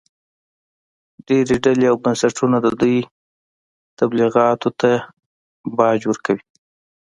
ډېرې 1.27 1.55
ډلې 1.65 1.85
او 1.91 1.95
بنسټونه 2.03 2.57
د 2.61 2.67
دوی 2.81 2.97
تبلیغاتو 3.99 4.69
ته 4.79 4.91
باج 5.77 5.99
ورکوي 6.11 6.43